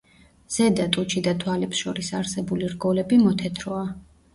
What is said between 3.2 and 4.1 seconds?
მოთეთროა.